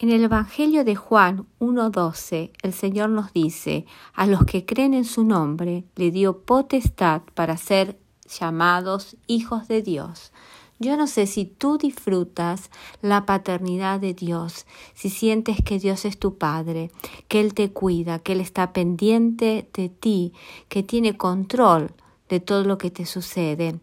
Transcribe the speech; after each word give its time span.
En 0.00 0.10
el 0.10 0.22
Evangelio 0.22 0.84
de 0.84 0.94
Juan 0.94 1.48
1.12, 1.58 2.52
el 2.62 2.72
Señor 2.72 3.10
nos 3.10 3.32
dice, 3.32 3.84
a 4.14 4.28
los 4.28 4.44
que 4.44 4.64
creen 4.64 4.94
en 4.94 5.04
su 5.04 5.24
nombre 5.24 5.86
le 5.96 6.12
dio 6.12 6.42
potestad 6.42 7.22
para 7.34 7.56
ser 7.56 7.98
llamados 8.28 9.16
hijos 9.26 9.66
de 9.66 9.82
Dios. 9.82 10.32
Yo 10.78 10.96
no 10.96 11.08
sé 11.08 11.26
si 11.26 11.46
tú 11.46 11.78
disfrutas 11.78 12.70
la 13.02 13.26
paternidad 13.26 13.98
de 13.98 14.14
Dios, 14.14 14.66
si 14.94 15.10
sientes 15.10 15.56
que 15.64 15.80
Dios 15.80 16.04
es 16.04 16.16
tu 16.16 16.38
Padre, 16.38 16.92
que 17.26 17.40
Él 17.40 17.52
te 17.52 17.72
cuida, 17.72 18.20
que 18.20 18.34
Él 18.34 18.40
está 18.40 18.72
pendiente 18.72 19.68
de 19.74 19.88
ti, 19.88 20.32
que 20.68 20.84
tiene 20.84 21.16
control 21.16 21.92
de 22.28 22.38
todo 22.38 22.62
lo 22.62 22.78
que 22.78 22.92
te 22.92 23.04
sucede. 23.04 23.80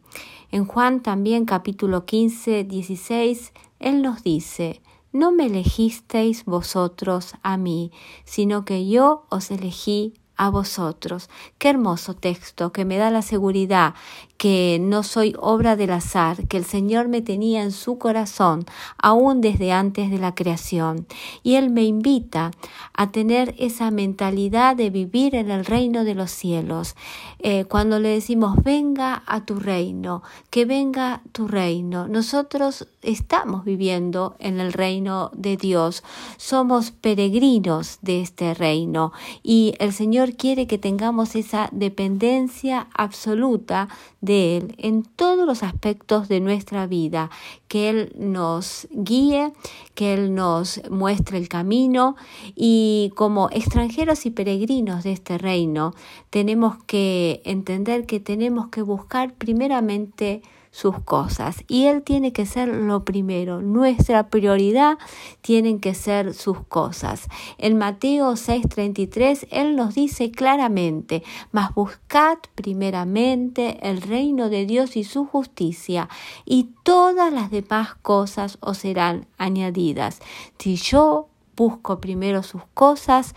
En 0.50 0.64
Juan 0.64 1.04
también 1.04 1.44
capítulo 1.44 2.06
15, 2.06 2.64
16, 2.64 3.52
Él 3.80 4.02
nos 4.02 4.24
dice, 4.24 4.82
no 5.16 5.32
me 5.32 5.46
elegisteis 5.46 6.44
vosotros 6.44 7.36
a 7.42 7.56
mí, 7.56 7.94
sino 8.26 8.66
que 8.66 8.86
yo 8.86 9.26
os 9.30 9.50
elegí 9.50 10.14
a 10.38 10.50
vosotros. 10.50 11.30
Qué 11.58 11.70
hermoso 11.70 12.16
texto 12.16 12.72
que 12.72 12.86
me 12.86 12.98
da 12.98 13.12
la 13.12 13.22
seguridad 13.22 13.94
que 14.38 14.80
no 14.82 15.04
soy 15.04 15.34
obra 15.40 15.76
del 15.76 15.92
azar, 15.92 16.48
que 16.48 16.58
el 16.58 16.66
Señor 16.66 17.08
me 17.08 17.22
tenía 17.22 17.64
en 17.64 17.72
su 17.72 17.98
corazón 17.98 18.66
aún 18.98 19.42
desde 19.42 19.72
antes 19.72 20.12
de 20.12 20.20
la 20.20 20.36
creación. 20.36 21.08
Y 21.42 21.56
Él 21.56 21.70
me 21.70 21.84
invita 21.84 22.52
a 22.94 23.12
tener 23.12 23.56
esa 23.58 23.92
mentalidad 23.92 24.76
de 24.76 24.90
vivir 24.90 25.36
en 25.36 25.52
el 25.52 25.66
reino 25.66 26.04
de 26.04 26.16
los 26.16 26.32
cielos. 26.32 26.96
Eh, 27.40 27.66
cuando 27.66 28.00
le 28.00 28.10
decimos, 28.10 28.58
venga 28.64 29.24
a 29.26 29.46
tu 29.46 29.60
reino, 29.60 30.22
que 30.50 30.66
venga 30.66 31.22
tu 31.32 31.48
reino, 31.48 32.08
nosotros 32.08 32.88
estamos 33.02 33.64
viviendo 33.64 34.36
en 34.40 34.60
el 34.60 34.74
reino 34.74 35.32
de 35.34 35.58
Dios, 35.58 36.04
somos 36.38 36.92
peregrinos 36.92 38.00
de 38.02 38.22
este 38.22 38.54
reino 38.54 39.14
y 39.44 39.76
el 39.80 39.94
Señor 39.94 40.25
quiere 40.34 40.66
que 40.66 40.80
tengamos 40.80 41.36
esa 41.36 41.70
dependencia 41.72 42.88
absoluta 42.94 43.88
de 44.22 44.58
Él 44.58 44.76
en 44.80 45.04
todos 45.04 45.46
los 45.46 45.62
aspectos 45.62 46.28
de 46.28 46.40
nuestra 46.40 46.88
vida, 46.88 47.30
que 47.68 47.90
Él 47.90 48.14
nos 48.18 48.88
guíe, 48.92 49.54
que 49.94 50.16
Él 50.16 50.34
nos 50.34 50.82
muestre 50.90 51.38
el 51.38 51.48
camino. 51.48 52.16
Y 52.56 53.12
como 53.16 53.50
extranjeros 53.52 54.26
y 54.26 54.32
peregrinos 54.32 55.04
de 55.04 55.12
este 55.12 55.38
reino 55.38 55.94
tenemos 56.30 56.78
que 56.86 57.42
entender 57.46 58.06
que 58.06 58.20
tenemos 58.20 58.70
que 58.70 58.82
buscar 58.82 59.34
primeramente 59.34 60.42
sus 60.76 61.00
cosas 61.00 61.64
y 61.70 61.86
Él 61.86 62.04
tiene 62.04 62.34
que 62.34 62.46
ser 62.46 62.68
lo 62.68 63.06
primero. 63.06 63.62
Nuestra 63.62 64.28
prioridad 64.28 64.98
tienen 65.40 65.80
que 65.80 65.96
ser 65.96 66.34
sus 66.34 66.60
cosas. 66.68 67.30
En 67.58 67.78
Mateo 67.78 68.34
6:33 68.34 69.48
Él 69.52 69.78
nos 69.78 69.96
dice 69.96 70.32
claramente, 70.32 71.24
mas 71.54 71.74
buscad 71.74 72.40
primeramente 72.56 73.78
el 73.90 74.02
reino 74.02 74.50
de 74.50 74.66
Dios 74.66 74.98
y 74.98 75.06
su 75.06 75.26
justicia 75.26 76.10
y 76.44 76.72
todas 76.84 77.32
las 77.32 77.52
demás 77.52 77.96
cosas 78.02 78.58
os 78.60 78.80
serán 78.80 79.28
añadidas. 79.38 80.20
Si 80.60 80.76
yo 80.76 81.30
busco 81.56 82.02
primero 82.02 82.44
sus 82.44 82.64
cosas, 82.74 83.34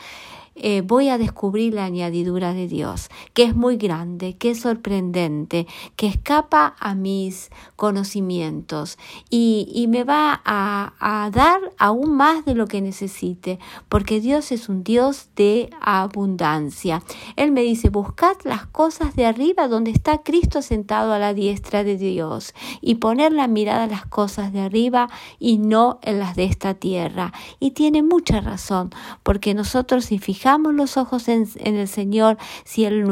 eh, 0.61 0.83
voy 0.83 1.09
a 1.09 1.19
descubrir 1.19 1.75
la 1.75 1.85
añadidura 1.85 2.53
de 2.53 2.67
Dios, 2.67 3.11
que 3.35 3.45
es 3.45 3.55
muy 3.55 3.77
grande, 3.77 4.37
que 4.37 4.51
es 4.51 4.61
sorprendente, 4.61 5.67
que 5.95 6.09
escapa 6.09 6.75
a 6.81 6.95
mis 6.95 7.51
conocimientos 7.77 8.99
y, 9.31 9.87
me 9.89 10.05
va 10.05 10.43
a, 10.45 10.93
a, 10.99 11.31
dar 11.31 11.61
aún 11.79 12.15
más 12.17 12.45
de 12.45 12.55
lo 12.55 12.67
que 12.67 12.83
necesite, 12.83 13.59
porque 13.89 14.21
Dios 14.21 14.53
es 14.53 14.69
un 14.69 14.83
Dios 14.83 15.29
de 15.37 15.71
abundancia. 15.81 17.03
Él 17.37 17.53
me 17.53 17.63
dice, 17.63 17.89
buscad 17.89 18.37
las 18.45 18.67
cosas 18.67 19.17
de 19.17 19.25
arriba 19.25 19.69
donde 19.69 19.93
está 19.93 20.19
Cristo 20.19 20.61
sentado 20.61 21.13
a 21.13 21.19
la 21.19 21.33
diestra 21.33 21.85
de 21.85 21.97
Dios 21.97 22.53
y 22.81 22.97
poner 22.97 23.33
la 23.33 23.47
mirada 23.47 23.85
en 23.85 23.93
las 23.93 24.05
cosas 24.07 24.53
de 24.53 24.61
arriba 24.61 25.09
y 25.39 25.59
no 25.59 26.01
en 26.03 26.19
las 26.19 26.37
de 26.37 26.45
esta 26.45 26.75
tierra. 26.75 27.33
Y 27.61 27.71
tiene 27.71 28.03
mucha 28.03 28.41
razón, 28.41 28.91
porque 29.23 29.55
nosotros 29.55 30.07
si 30.07 30.19
fijamos 30.19 30.48
los 30.57 30.97
ojos 30.97 31.29
en, 31.29 31.47
el 31.57 31.89
Señor, 31.89 32.39
si 32.65 32.85
Él, 32.85 33.05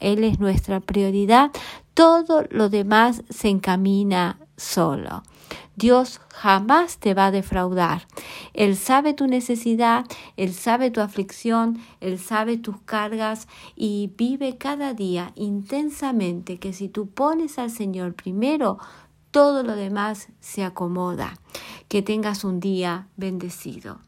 es 0.00 0.40
nuestra 0.40 0.80
prioridad, 0.80 1.50
todo 1.94 2.44
lo 2.50 2.68
demás 2.68 3.22
se 3.30 3.48
encamina 3.48 4.38
solo. 4.56 5.22
Dios 5.76 6.20
jamás 6.34 6.98
te 6.98 7.14
va 7.14 7.26
a 7.26 7.30
defraudar. 7.30 8.02
Él 8.52 8.76
sabe 8.76 9.14
tu 9.14 9.26
necesidad, 9.26 10.04
Él 10.36 10.52
sabe 10.52 10.90
tu 10.90 11.00
aflicción, 11.00 11.78
Él 12.00 12.18
sabe 12.18 12.58
tus 12.58 12.80
cargas 12.82 13.46
y 13.76 14.12
vive 14.16 14.58
cada 14.58 14.92
día 14.92 15.32
intensamente 15.36 16.58
que 16.58 16.72
si 16.72 16.88
tú 16.88 17.08
pones 17.08 17.58
al 17.58 17.70
Señor 17.70 18.14
primero, 18.14 18.78
todo 19.30 19.62
lo 19.62 19.76
demás 19.76 20.28
se 20.40 20.64
acomoda. 20.64 21.38
Que 21.86 22.02
tengas 22.02 22.44
un 22.44 22.60
día 22.60 23.08
bendecido. 23.16 24.00